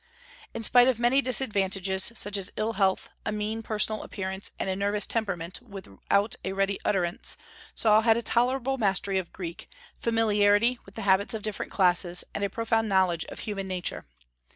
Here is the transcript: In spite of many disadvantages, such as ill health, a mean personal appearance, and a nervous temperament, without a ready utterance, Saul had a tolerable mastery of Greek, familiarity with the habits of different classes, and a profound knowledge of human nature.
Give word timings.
In 0.55 0.63
spite 0.63 0.87
of 0.87 0.97
many 0.99 1.21
disadvantages, 1.21 2.11
such 2.15 2.35
as 2.35 2.51
ill 2.57 2.73
health, 2.73 3.09
a 3.23 3.31
mean 3.31 3.61
personal 3.61 4.01
appearance, 4.01 4.49
and 4.57 4.67
a 4.67 4.75
nervous 4.75 5.05
temperament, 5.05 5.61
without 5.61 6.33
a 6.43 6.53
ready 6.53 6.79
utterance, 6.83 7.37
Saul 7.75 8.01
had 8.01 8.17
a 8.17 8.23
tolerable 8.23 8.79
mastery 8.79 9.19
of 9.19 9.31
Greek, 9.31 9.69
familiarity 9.99 10.79
with 10.87 10.95
the 10.95 11.03
habits 11.03 11.35
of 11.35 11.43
different 11.43 11.71
classes, 11.71 12.23
and 12.33 12.43
a 12.43 12.49
profound 12.49 12.89
knowledge 12.89 13.25
of 13.25 13.41
human 13.41 13.67
nature. 13.67 14.07